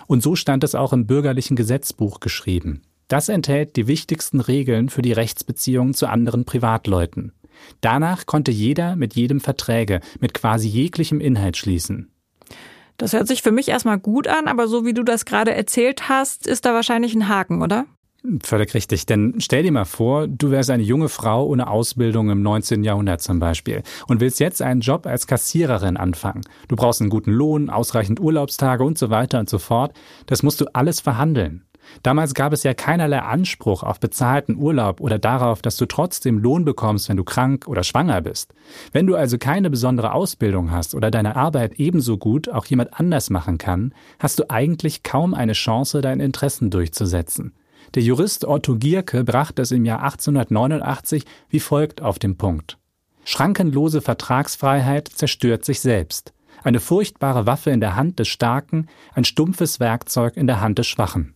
Und 0.07 0.21
so 0.21 0.35
stand 0.35 0.65
es 0.65 0.75
auch 0.75 0.91
im 0.91 1.07
bürgerlichen 1.07 1.55
Gesetzbuch 1.55 2.19
geschrieben. 2.19 2.81
Das 3.07 3.29
enthält 3.29 3.77
die 3.77 3.87
wichtigsten 3.87 4.41
Regeln 4.41 4.89
für 4.89 5.01
die 5.01 5.13
Rechtsbeziehungen 5.13 5.93
zu 5.93 6.07
anderen 6.07 6.43
Privatleuten. 6.43 7.31
Danach 7.79 8.25
konnte 8.25 8.51
jeder 8.51 8.97
mit 8.97 9.15
jedem 9.15 9.39
Verträge 9.39 10.01
mit 10.19 10.33
quasi 10.33 10.67
jeglichem 10.67 11.21
Inhalt 11.21 11.55
schließen. 11.55 12.11
Das 12.97 13.13
hört 13.13 13.29
sich 13.29 13.41
für 13.41 13.51
mich 13.51 13.69
erstmal 13.69 13.97
gut 13.97 14.27
an, 14.27 14.49
aber 14.49 14.67
so 14.67 14.85
wie 14.85 14.93
du 14.93 15.03
das 15.03 15.23
gerade 15.23 15.53
erzählt 15.53 16.09
hast, 16.09 16.47
ist 16.47 16.65
da 16.65 16.73
wahrscheinlich 16.73 17.15
ein 17.15 17.29
Haken, 17.29 17.61
oder? 17.61 17.85
Völlig 18.43 18.73
richtig. 18.75 19.07
Denn 19.07 19.35
stell 19.39 19.63
dir 19.63 19.71
mal 19.71 19.85
vor, 19.85 20.27
du 20.27 20.51
wärst 20.51 20.69
eine 20.69 20.83
junge 20.83 21.09
Frau 21.09 21.45
ohne 21.47 21.67
Ausbildung 21.67 22.29
im 22.29 22.43
19. 22.43 22.83
Jahrhundert 22.83 23.21
zum 23.21 23.39
Beispiel 23.39 23.81
und 24.07 24.19
willst 24.19 24.39
jetzt 24.39 24.61
einen 24.61 24.81
Job 24.81 25.07
als 25.07 25.25
Kassiererin 25.25 25.97
anfangen. 25.97 26.41
Du 26.67 26.75
brauchst 26.75 27.01
einen 27.01 27.09
guten 27.09 27.31
Lohn, 27.31 27.71
ausreichend 27.71 28.19
Urlaubstage 28.19 28.83
und 28.83 28.99
so 28.99 29.09
weiter 29.09 29.39
und 29.39 29.49
so 29.49 29.57
fort. 29.57 29.93
Das 30.27 30.43
musst 30.43 30.61
du 30.61 30.65
alles 30.73 30.99
verhandeln. 30.99 31.63
Damals 32.03 32.35
gab 32.35 32.53
es 32.53 32.61
ja 32.61 32.75
keinerlei 32.75 33.19
Anspruch 33.19 33.81
auf 33.81 33.99
bezahlten 33.99 34.55
Urlaub 34.55 35.01
oder 35.01 35.17
darauf, 35.17 35.63
dass 35.63 35.77
du 35.77 35.87
trotzdem 35.87 36.37
Lohn 36.37 36.63
bekommst, 36.63 37.09
wenn 37.09 37.17
du 37.17 37.23
krank 37.23 37.67
oder 37.67 37.83
schwanger 37.83 38.21
bist. 38.21 38.53
Wenn 38.91 39.07
du 39.07 39.15
also 39.15 39.39
keine 39.39 39.71
besondere 39.71 40.13
Ausbildung 40.13 40.69
hast 40.69 40.93
oder 40.93 41.09
deine 41.09 41.35
Arbeit 41.35 41.79
ebenso 41.79 42.19
gut 42.19 42.49
auch 42.49 42.67
jemand 42.67 42.99
anders 42.99 43.31
machen 43.31 43.57
kann, 43.57 43.93
hast 44.19 44.37
du 44.37 44.49
eigentlich 44.49 45.01
kaum 45.01 45.33
eine 45.33 45.53
Chance, 45.53 46.01
deine 46.01 46.23
Interessen 46.23 46.69
durchzusetzen. 46.69 47.53
Der 47.93 48.03
Jurist 48.03 48.45
Otto 48.45 48.77
Gierke 48.77 49.25
brachte 49.25 49.61
es 49.63 49.71
im 49.71 49.83
Jahr 49.83 50.01
1889 50.03 51.25
wie 51.49 51.59
folgt 51.59 52.01
auf 52.01 52.19
den 52.19 52.37
Punkt. 52.37 52.77
Schrankenlose 53.25 54.01
Vertragsfreiheit 54.01 55.09
zerstört 55.09 55.65
sich 55.65 55.81
selbst. 55.81 56.33
Eine 56.63 56.79
furchtbare 56.79 57.45
Waffe 57.47 57.71
in 57.71 57.81
der 57.81 57.97
Hand 57.97 58.19
des 58.19 58.29
Starken, 58.29 58.87
ein 59.13 59.25
stumpfes 59.25 59.81
Werkzeug 59.81 60.37
in 60.37 60.47
der 60.47 60.61
Hand 60.61 60.79
des 60.79 60.87
Schwachen. 60.87 61.33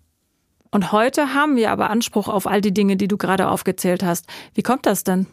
Und 0.71 0.93
heute 0.93 1.33
haben 1.33 1.57
wir 1.57 1.71
aber 1.71 1.89
Anspruch 1.89 2.29
auf 2.29 2.47
all 2.47 2.61
die 2.61 2.73
Dinge, 2.73 2.95
die 2.95 3.09
du 3.09 3.17
gerade 3.17 3.49
aufgezählt 3.49 4.03
hast. 4.03 4.25
Wie 4.53 4.63
kommt 4.63 4.85
das 4.85 5.03
denn? 5.03 5.27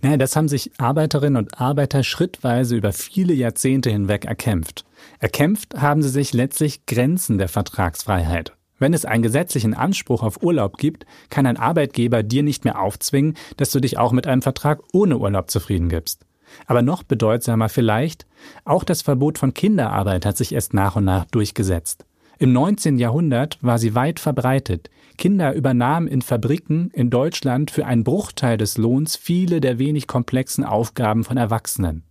Naja, 0.00 0.16
das 0.16 0.36
haben 0.36 0.48
sich 0.48 0.72
Arbeiterinnen 0.78 1.36
und 1.36 1.60
Arbeiter 1.60 2.02
schrittweise 2.02 2.76
über 2.76 2.92
viele 2.92 3.34
Jahrzehnte 3.34 3.90
hinweg 3.90 4.24
erkämpft. 4.24 4.84
Erkämpft 5.18 5.80
haben 5.80 6.02
sie 6.02 6.08
sich 6.08 6.32
letztlich 6.32 6.86
Grenzen 6.86 7.36
der 7.36 7.48
Vertragsfreiheit. 7.48 8.54
Wenn 8.80 8.94
es 8.94 9.04
einen 9.04 9.22
gesetzlichen 9.22 9.74
Anspruch 9.74 10.24
auf 10.24 10.42
Urlaub 10.42 10.78
gibt, 10.78 11.06
kann 11.28 11.46
ein 11.46 11.58
Arbeitgeber 11.58 12.24
dir 12.24 12.42
nicht 12.42 12.64
mehr 12.64 12.80
aufzwingen, 12.80 13.34
dass 13.58 13.70
du 13.70 13.78
dich 13.78 13.98
auch 13.98 14.10
mit 14.10 14.26
einem 14.26 14.42
Vertrag 14.42 14.80
ohne 14.92 15.18
Urlaub 15.18 15.50
zufrieden 15.50 15.90
gibst. 15.90 16.26
Aber 16.66 16.82
noch 16.82 17.02
bedeutsamer 17.04 17.68
vielleicht, 17.68 18.26
auch 18.64 18.82
das 18.82 19.02
Verbot 19.02 19.38
von 19.38 19.54
Kinderarbeit 19.54 20.26
hat 20.26 20.36
sich 20.36 20.52
erst 20.52 20.74
nach 20.74 20.96
und 20.96 21.04
nach 21.04 21.26
durchgesetzt. 21.26 22.06
Im 22.38 22.54
19. 22.54 22.98
Jahrhundert 22.98 23.58
war 23.60 23.78
sie 23.78 23.94
weit 23.94 24.18
verbreitet. 24.18 24.88
Kinder 25.18 25.52
übernahmen 25.54 26.08
in 26.08 26.22
Fabriken 26.22 26.90
in 26.94 27.10
Deutschland 27.10 27.70
für 27.70 27.84
einen 27.84 28.02
Bruchteil 28.02 28.56
des 28.56 28.78
Lohns 28.78 29.14
viele 29.14 29.60
der 29.60 29.78
wenig 29.78 30.06
komplexen 30.06 30.64
Aufgaben 30.64 31.22
von 31.22 31.36
Erwachsenen. 31.36 32.04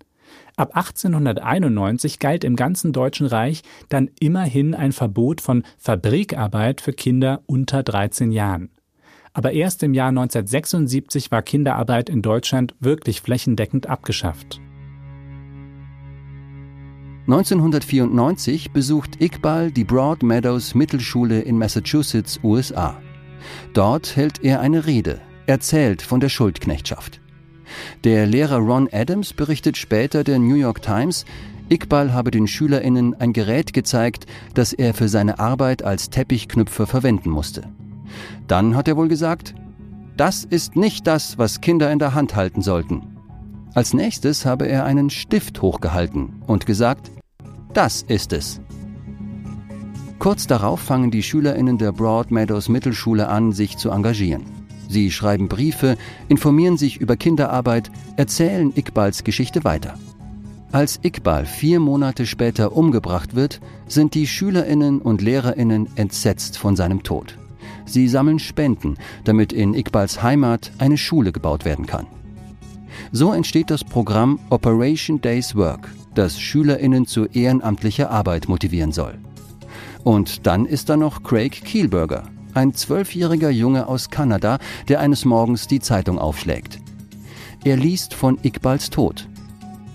Ab 0.60 0.76
1891 0.76 2.20
galt 2.20 2.44
im 2.44 2.58
ganzen 2.58 2.92
Deutschen 2.92 3.28
Reich 3.28 3.62
dann 3.88 4.10
immerhin 4.20 4.76
ein 4.76 4.92
Verbot 4.92 5.40
von 5.40 5.64
Fabrikarbeit 5.78 6.82
für 6.82 6.92
Kinder 6.92 7.44
unter 7.46 7.82
13 7.82 8.34
Jahren. 8.34 8.70
Aber 9.32 9.54
erst 9.54 9.84
im 9.84 9.94
Jahr 9.94 10.10
1976 10.10 11.32
war 11.32 11.44
Kinderarbeit 11.44 12.10
in 12.10 12.22
Deutschland 12.22 12.76
wirklich 12.82 13.22
flächendeckend 13.22 13.88
abgeschafft. 13.88 14.60
1994 17.28 18.72
besucht 18.74 19.22
Iqbal 19.22 19.72
die 19.72 19.86
Broad 19.86 20.24
Meadows 20.24 20.76
Mittelschule 20.76 21.40
in 21.40 21.58
Massachusetts, 21.58 22.38
USA. 22.44 23.02
Dort 23.74 24.18
hält 24.18 24.44
er 24.44 24.60
eine 24.60 24.86
Rede, 24.86 25.22
erzählt 25.46 26.02
von 26.02 26.20
der 26.20 26.28
Schuldknechtschaft. 26.28 27.22
Der 28.04 28.26
Lehrer 28.26 28.58
Ron 28.58 28.90
Adams 28.92 29.34
berichtet 29.34 29.78
später 29.78 30.24
der 30.24 30.40
New 30.40 30.56
York 30.56 30.82
Times, 30.82 31.26
Iqbal 31.70 32.14
habe 32.14 32.32
den 32.32 32.48
SchülerInnen 32.48 33.16
ein 33.20 33.32
Gerät 33.32 33.74
gezeigt, 33.74 34.26
das 34.56 34.74
er 34.74 34.94
für 34.94 35.08
seine 35.08 35.40
Arbeit 35.40 35.84
als 35.84 36.10
Teppichknüpfer 36.10 36.88
verwenden 36.88 37.30
musste. 37.30 37.64
Dann 38.48 38.76
hat 38.76 38.88
er 38.88 38.98
wohl 38.98 39.08
gesagt, 39.08 39.54
das 40.18 40.44
ist 40.44 40.76
nicht 40.76 41.06
das, 41.06 41.38
was 41.38 41.62
Kinder 41.62 41.92
in 41.92 42.00
der 42.00 42.14
Hand 42.14 42.36
halten 42.36 42.62
sollten. 42.62 43.16
Als 43.76 43.94
nächstes 43.94 44.46
habe 44.46 44.68
er 44.68 44.84
einen 44.84 45.10
Stift 45.10 45.62
hochgehalten 45.62 46.42
und 46.48 46.66
gesagt, 46.66 47.12
das 47.74 48.02
ist 48.02 48.34
es. 48.34 48.60
Kurz 50.18 50.48
darauf 50.48 50.82
fangen 50.82 51.12
die 51.12 51.24
SchülerInnen 51.24 51.78
der 51.78 51.92
Broad 51.92 52.32
Meadows 52.32 52.68
Mittelschule 52.68 53.30
an, 53.30 53.54
sich 53.54 53.78
zu 53.78 53.92
engagieren. 53.92 54.59
Sie 54.90 55.12
schreiben 55.12 55.48
Briefe, 55.48 55.98
informieren 56.30 56.76
sich 56.76 56.98
über 56.98 57.16
Kinderarbeit, 57.16 57.92
erzählen 58.18 58.74
Iqbals 58.76 59.24
Geschichte 59.24 59.64
weiter. 59.64 59.94
Als 60.72 61.00
Iqbal 61.04 61.46
vier 61.46 61.80
Monate 61.80 62.26
später 62.26 62.76
umgebracht 62.76 63.36
wird, 63.36 63.62
sind 63.88 64.16
die 64.16 64.26
SchülerInnen 64.26 65.00
und 65.00 65.22
LehrerInnen 65.22 65.88
entsetzt 65.96 66.58
von 66.58 66.76
seinem 66.76 67.04
Tod. 67.04 67.38
Sie 67.86 68.08
sammeln 68.08 68.40
Spenden, 68.40 68.98
damit 69.24 69.54
in 69.54 69.76
Iqbals 69.76 70.24
Heimat 70.24 70.72
eine 70.80 70.98
Schule 70.98 71.32
gebaut 71.32 71.66
werden 71.66 71.86
kann. 71.86 72.08
So 73.12 73.32
entsteht 73.32 73.70
das 73.70 73.84
Programm 73.84 74.40
Operation 74.50 75.22
Days 75.22 75.56
Work, 75.56 75.90
das 76.16 76.40
SchülerInnen 76.40 77.06
zu 77.06 77.26
ehrenamtlicher 77.26 78.10
Arbeit 78.10 78.50
motivieren 78.50 78.92
soll. 78.92 79.20
Und 80.04 80.48
dann 80.48 80.66
ist 80.66 80.90
da 80.90 80.98
noch 80.98 81.22
Craig 81.22 81.52
Kielberger, 81.64 82.24
ein 82.60 82.74
zwölfjähriger 82.74 83.50
Junge 83.50 83.88
aus 83.88 84.10
Kanada, 84.10 84.60
der 84.90 85.00
eines 85.00 85.24
Morgens 85.24 85.68
die 85.68 85.80
Zeitung 85.80 86.20
aufschlägt. 86.20 86.80
Er 87.64 87.78
liest 87.78 88.14
von 88.14 88.38
Iqbals 88.44 88.90
Tod. 88.90 89.28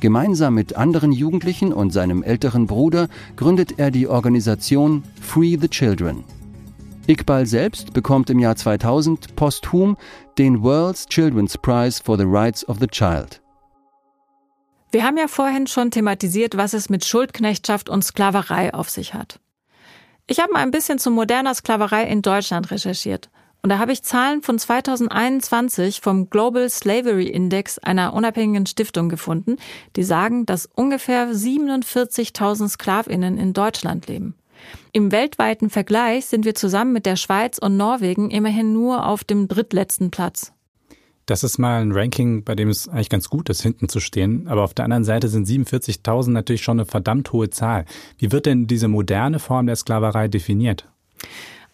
Gemeinsam 0.00 0.54
mit 0.54 0.76
anderen 0.76 1.12
Jugendlichen 1.12 1.72
und 1.72 1.92
seinem 1.92 2.22
älteren 2.22 2.66
Bruder 2.66 3.08
gründet 3.36 3.78
er 3.78 3.90
die 3.90 4.08
Organisation 4.08 5.02
Free 5.20 5.56
the 5.60 5.68
Children. 5.68 6.24
Iqbal 7.06 7.46
selbst 7.46 7.92
bekommt 7.92 8.30
im 8.30 8.38
Jahr 8.38 8.56
2000 8.56 9.36
posthum 9.36 9.96
den 10.38 10.62
World's 10.62 11.06
Children's 11.06 11.58
Prize 11.58 12.02
for 12.02 12.16
the 12.16 12.24
Rights 12.26 12.66
of 12.66 12.78
the 12.80 12.86
Child. 12.86 13.42
Wir 14.90 15.04
haben 15.04 15.18
ja 15.18 15.28
vorhin 15.28 15.66
schon 15.66 15.90
thematisiert, 15.90 16.56
was 16.56 16.72
es 16.72 16.88
mit 16.88 17.04
Schuldknechtschaft 17.04 17.90
und 17.90 18.04
Sklaverei 18.04 18.72
auf 18.72 18.88
sich 18.88 19.12
hat. 19.12 19.40
Ich 20.26 20.40
habe 20.40 20.54
mal 20.54 20.60
ein 20.60 20.70
bisschen 20.70 20.98
zu 20.98 21.10
moderner 21.10 21.54
Sklaverei 21.54 22.04
in 22.04 22.22
Deutschland 22.22 22.70
recherchiert. 22.70 23.28
Und 23.62 23.70
da 23.70 23.78
habe 23.78 23.92
ich 23.92 24.02
Zahlen 24.02 24.42
von 24.42 24.58
2021 24.58 26.00
vom 26.00 26.30
Global 26.30 26.68
Slavery 26.68 27.26
Index 27.26 27.78
einer 27.78 28.14
unabhängigen 28.14 28.66
Stiftung 28.66 29.10
gefunden, 29.10 29.56
die 29.96 30.02
sagen, 30.02 30.46
dass 30.46 30.66
ungefähr 30.66 31.28
47.000 31.28 32.68
Sklavinnen 32.70 33.36
in 33.36 33.52
Deutschland 33.52 34.06
leben. 34.06 34.34
Im 34.92 35.12
weltweiten 35.12 35.68
Vergleich 35.68 36.26
sind 36.26 36.46
wir 36.46 36.54
zusammen 36.54 36.92
mit 36.92 37.04
der 37.04 37.16
Schweiz 37.16 37.58
und 37.58 37.76
Norwegen 37.76 38.30
immerhin 38.30 38.72
nur 38.72 39.06
auf 39.06 39.24
dem 39.24 39.46
drittletzten 39.46 40.10
Platz. 40.10 40.52
Das 41.26 41.42
ist 41.42 41.58
mal 41.58 41.80
ein 41.80 41.92
Ranking, 41.92 42.44
bei 42.44 42.54
dem 42.54 42.68
es 42.68 42.88
eigentlich 42.88 43.08
ganz 43.08 43.30
gut 43.30 43.48
ist, 43.48 43.62
hinten 43.62 43.88
zu 43.88 44.00
stehen. 44.00 44.46
Aber 44.48 44.62
auf 44.62 44.74
der 44.74 44.84
anderen 44.84 45.04
Seite 45.04 45.28
sind 45.28 45.48
47.000 45.48 46.30
natürlich 46.30 46.62
schon 46.62 46.78
eine 46.78 46.86
verdammt 46.86 47.32
hohe 47.32 47.50
Zahl. 47.50 47.86
Wie 48.18 48.30
wird 48.30 48.46
denn 48.46 48.66
diese 48.66 48.88
moderne 48.88 49.38
Form 49.38 49.66
der 49.66 49.76
Sklaverei 49.76 50.28
definiert? 50.28 50.86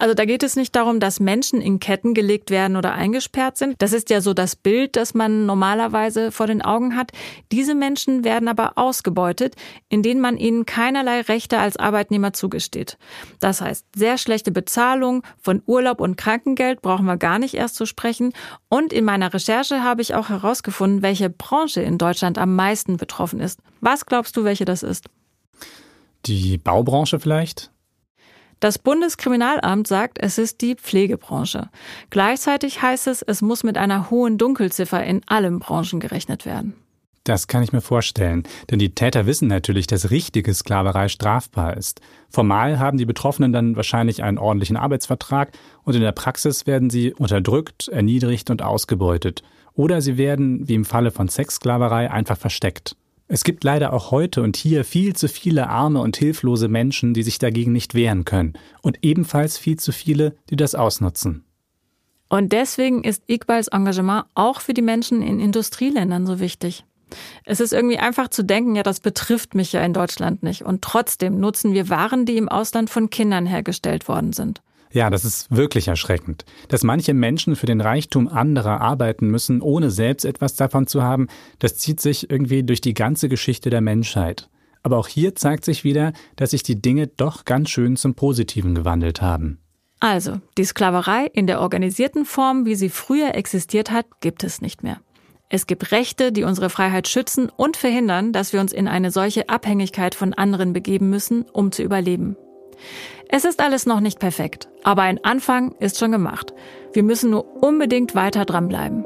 Also 0.01 0.15
da 0.15 0.25
geht 0.25 0.43
es 0.43 0.57
nicht 0.57 0.75
darum, 0.75 0.99
dass 0.99 1.21
Menschen 1.21 1.61
in 1.61 1.79
Ketten 1.79 2.15
gelegt 2.15 2.51
werden 2.51 2.77
oder 2.77 2.95
eingesperrt 2.95 3.59
sind. 3.59 3.75
Das 3.83 3.93
ist 3.93 4.09
ja 4.09 4.23
so 4.23 4.33
das 4.33 4.57
Bild, 4.57 4.97
das 4.97 5.13
man 5.13 5.45
normalerweise 5.45 6.33
vor 6.33 6.47
den 6.47 6.63
Augen 6.63 6.97
hat. 6.97 7.13
Diese 7.53 7.75
Menschen 7.75 8.25
werden 8.25 8.49
aber 8.49 8.79
ausgebeutet, 8.79 9.57
indem 9.91 10.21
man 10.21 10.39
ihnen 10.39 10.65
keinerlei 10.65 11.21
Rechte 11.21 11.59
als 11.59 11.77
Arbeitnehmer 11.77 12.33
zugesteht. 12.33 12.97
Das 13.41 13.61
heißt, 13.61 13.85
sehr 13.95 14.17
schlechte 14.17 14.53
Bezahlung 14.53 15.23
von 15.39 15.63
Urlaub 15.67 16.01
und 16.01 16.17
Krankengeld 16.17 16.81
brauchen 16.81 17.05
wir 17.05 17.19
gar 17.19 17.39
nicht 17.39 17.53
erst 17.53 17.75
zu 17.75 17.85
sprechen. 17.85 18.33
Und 18.71 18.95
in 18.95 19.05
meiner 19.05 19.35
Recherche 19.35 19.85
habe 19.85 20.01
ich 20.01 20.15
auch 20.15 20.31
herausgefunden, 20.31 21.03
welche 21.03 21.29
Branche 21.29 21.83
in 21.83 21.99
Deutschland 21.99 22.39
am 22.39 22.57
meisten 22.57 22.97
betroffen 22.97 23.39
ist. 23.39 23.61
Was 23.83 24.07
glaubst 24.07 24.35
du, 24.39 24.45
welche 24.45 24.65
das 24.65 24.83
ist? 24.83 25.11
Die 26.25 26.57
Baubranche 26.57 27.21
vielleicht? 27.21 27.71
Das 28.61 28.79
Bundeskriminalamt 28.79 29.87
sagt, 29.87 30.19
es 30.21 30.37
ist 30.37 30.61
die 30.61 30.75
Pflegebranche. 30.75 31.71
Gleichzeitig 32.11 32.83
heißt 32.83 33.07
es, 33.07 33.23
es 33.23 33.41
muss 33.41 33.65
mit 33.65 33.79
einer 33.79 34.11
hohen 34.11 34.37
Dunkelziffer 34.37 35.03
in 35.03 35.23
allen 35.27 35.59
Branchen 35.59 35.99
gerechnet 35.99 36.45
werden. 36.45 36.75
Das 37.25 37.49
kann 37.49 37.63
ich 37.63 37.73
mir 37.73 37.81
vorstellen, 37.81 38.45
denn 38.71 38.79
die 38.79 38.95
Täter 38.95 39.27
wissen 39.27 39.49
natürlich, 39.49 39.87
dass 39.87 40.11
richtige 40.11 40.53
Sklaverei 40.55 41.09
strafbar 41.09 41.77
ist. 41.77 42.01
Formal 42.29 42.79
haben 42.79 42.99
die 42.99 43.05
Betroffenen 43.05 43.53
dann 43.53 43.77
wahrscheinlich 43.77 44.23
einen 44.23 44.39
ordentlichen 44.39 44.77
Arbeitsvertrag 44.77 45.53
und 45.85 45.95
in 45.95 46.01
der 46.01 46.13
Praxis 46.13 46.67
werden 46.67 46.89
sie 46.91 47.13
unterdrückt, 47.13 47.89
erniedrigt 47.89 48.51
und 48.51 48.63
ausgebeutet. 48.63 49.43
Oder 49.75 50.03
sie 50.03 50.17
werden, 50.19 50.67
wie 50.67 50.75
im 50.75 50.85
Falle 50.85 51.11
von 51.11 51.29
Sexsklaverei, 51.29 52.11
einfach 52.11 52.39
versteckt. 52.39 52.97
Es 53.33 53.45
gibt 53.45 53.63
leider 53.63 53.93
auch 53.93 54.11
heute 54.11 54.43
und 54.43 54.57
hier 54.57 54.85
viel 54.85 55.15
zu 55.15 55.29
viele 55.29 55.69
arme 55.69 56.01
und 56.01 56.17
hilflose 56.17 56.67
Menschen, 56.67 57.15
die 57.15 57.23
sich 57.23 57.39
dagegen 57.39 57.71
nicht 57.71 57.95
wehren 57.95 58.25
können. 58.25 58.55
Und 58.83 58.99
ebenfalls 59.03 59.57
viel 59.57 59.79
zu 59.79 59.93
viele, 59.93 60.35
die 60.51 60.57
das 60.57 60.75
ausnutzen. 60.75 61.45
Und 62.29 62.51
deswegen 62.51 63.05
ist 63.05 63.23
Iqbals 63.29 63.69
Engagement 63.69 64.25
auch 64.35 64.61
für 64.61 64.75
die 64.75 64.83
Menschen 64.83 65.23
in 65.23 65.39
Industrieländern 65.39 66.27
so 66.27 66.41
wichtig. 66.41 66.85
Es 67.45 67.61
ist 67.61 67.73
irgendwie 67.73 67.99
einfach 67.99 68.27
zu 68.27 68.43
denken, 68.43 68.75
ja, 68.75 68.83
das 68.83 68.99
betrifft 68.99 69.55
mich 69.55 69.73
ja 69.73 69.85
in 69.85 69.93
Deutschland 69.93 70.43
nicht. 70.43 70.63
Und 70.63 70.83
trotzdem 70.83 71.39
nutzen 71.39 71.73
wir 71.73 71.89
Waren, 71.89 72.27
die 72.27 72.37
im 72.37 72.49
Ausland 72.49 72.91
von 72.91 73.11
Kindern 73.11 73.47
hergestellt 73.47 74.09
worden 74.09 74.33
sind. 74.33 74.61
Ja, 74.93 75.09
das 75.09 75.25
ist 75.25 75.55
wirklich 75.55 75.89
erschreckend. 75.89 76.45
Dass 76.69 76.83
manche 76.83 77.15
Menschen 77.15 77.55
für 77.55 77.67
den 77.67 77.81
Reichtum 77.81 78.27
anderer 78.27 78.81
arbeiten 78.81 79.29
müssen, 79.29 79.61
ohne 79.61 79.91
selbst 79.91 80.25
etwas 80.25 80.57
davon 80.57 80.87
zu 80.87 81.03
haben, 81.03 81.29
das 81.61 81.77
zieht 81.77 82.01
sich 82.01 82.31
irgendwie 82.31 82.65
durch 82.65 82.81
die 82.81 82.95
ganze 82.95 83.29
Geschichte 83.29 83.71
der 83.71 83.81
Menschheit. 83.81 84.49
Aber 84.83 84.99
auch 84.99 85.09
hier 85.09 85.37
zeigt 85.37 85.65
sich 85.65 85.85
wieder, 85.85 86.13
dass 86.37 86.51
sich 86.51 86.63
die 86.63 86.81
Dinge 86.81 87.07
doch 87.07 87.45
ganz 87.45 87.71
schön 87.71 87.97
zum 87.97 88.15
Positiven 88.15 88.75
gewandelt 88.75 89.23
haben. 89.23 89.61
Also, 90.01 90.41
die 90.57 90.65
Sklaverei 90.65 91.27
in 91.27 91.47
der 91.47 91.61
organisierten 91.61 92.25
Form, 92.25 92.65
wie 92.65 92.75
sie 92.75 92.89
früher 92.89 93.35
existiert 93.35 93.91
hat, 93.91 94.07
gibt 94.21 94.43
es 94.43 94.63
nicht 94.63 94.83
mehr. 94.83 95.01
Es 95.51 95.67
gibt 95.67 95.93
Rechte, 95.93 96.33
die 96.33 96.45
unsere 96.45 96.71
Freiheit 96.71 97.07
schützen 97.07 97.51
und 97.55 97.77
verhindern, 97.77 98.33
dass 98.33 98.53
wir 98.53 98.61
uns 98.61 98.73
in 98.73 98.89
eine 98.89 99.11
solche 99.11 99.49
Abhängigkeit 99.49 100.15
von 100.15 100.33
anderen 100.33 100.73
begeben 100.73 101.11
müssen, 101.11 101.43
um 101.43 101.71
zu 101.71 101.83
überleben. 101.83 102.37
Es 103.29 103.45
ist 103.45 103.61
alles 103.61 103.87
noch 103.87 104.01
nicht 104.01 104.19
perfekt, 104.19 104.69
aber 104.83 105.03
ein 105.03 105.23
Anfang 105.25 105.73
ist 105.79 105.99
schon 105.99 106.13
gemacht. 106.13 106.53
Wir 106.93 107.03
müssen 107.03 107.31
nur 107.31 107.63
unbedingt 107.63 108.15
weiter 108.15 108.45
dranbleiben. 108.45 109.05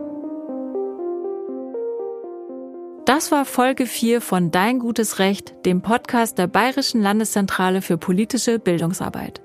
Das 3.07 3.31
war 3.31 3.45
Folge 3.45 3.85
4 3.85 4.23
von 4.23 4.51
Dein 4.51 4.79
gutes 4.79 5.19
Recht, 5.19 5.55
dem 5.67 5.83
Podcast 5.83 6.39
der 6.39 6.47
Bayerischen 6.47 7.03
Landeszentrale 7.03 7.83
für 7.83 7.99
politische 7.99 8.59
Bildungsarbeit. 8.59 9.43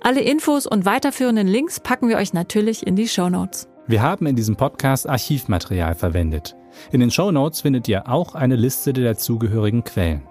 Alle 0.00 0.20
Infos 0.20 0.64
und 0.64 0.84
weiterführenden 0.84 1.48
Links 1.48 1.80
packen 1.80 2.08
wir 2.08 2.18
euch 2.18 2.32
natürlich 2.34 2.86
in 2.86 2.94
die 2.94 3.08
Show 3.08 3.28
Notes. 3.28 3.68
Wir 3.88 4.00
haben 4.00 4.26
in 4.26 4.36
diesem 4.36 4.54
Podcast 4.54 5.08
Archivmaterial 5.08 5.96
verwendet. 5.96 6.54
In 6.92 7.00
den 7.00 7.10
Show 7.10 7.32
Notes 7.32 7.62
findet 7.62 7.88
ihr 7.88 8.08
auch 8.08 8.36
eine 8.36 8.54
Liste 8.54 8.92
der 8.92 9.14
dazugehörigen 9.14 9.82
Quellen. 9.82 10.22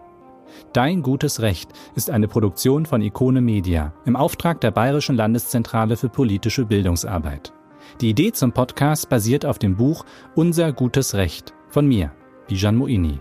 Dein 0.73 1.01
gutes 1.01 1.41
Recht 1.41 1.69
ist 1.95 2.09
eine 2.09 2.27
Produktion 2.27 2.85
von 2.85 3.01
Ikone 3.01 3.41
Media 3.41 3.93
im 4.05 4.15
Auftrag 4.15 4.61
der 4.61 4.71
Bayerischen 4.71 5.15
Landeszentrale 5.15 5.97
für 5.97 6.09
politische 6.09 6.65
Bildungsarbeit. 6.65 7.53
Die 8.01 8.09
Idee 8.09 8.31
zum 8.31 8.51
Podcast 8.51 9.09
basiert 9.09 9.45
auf 9.45 9.59
dem 9.59 9.75
Buch 9.75 10.05
Unser 10.35 10.71
gutes 10.71 11.15
Recht 11.15 11.53
von 11.69 11.87
mir, 11.87 12.11
Bijan 12.47 12.75
Moini. 12.75 13.19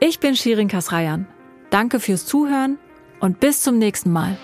Ich 0.00 0.20
bin 0.20 0.36
Shirin 0.36 0.68
Kasrayan. 0.68 1.26
Danke 1.70 2.00
fürs 2.00 2.24
Zuhören 2.26 2.78
und 3.20 3.40
bis 3.40 3.62
zum 3.62 3.78
nächsten 3.78 4.10
Mal. 4.10 4.36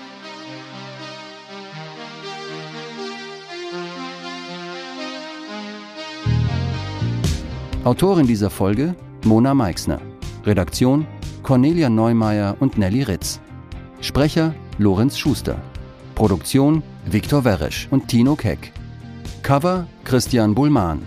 Autorin 7.84 8.26
dieser 8.26 8.48
Folge 8.48 8.94
Mona 9.24 9.52
Meixner. 9.54 10.00
Redaktion 10.44 11.06
Cornelia 11.44 11.90
Neumeier 11.90 12.56
und 12.58 12.78
Nelly 12.78 13.02
Ritz. 13.02 13.38
Sprecher 14.00 14.54
Lorenz 14.78 15.18
Schuster. 15.18 15.60
Produktion 16.14 16.82
Viktor 17.04 17.44
Weresch 17.44 17.86
und 17.90 18.08
Tino 18.08 18.34
Keck. 18.34 18.72
Cover 19.42 19.86
Christian 20.04 20.54
Bullmann. 20.54 21.02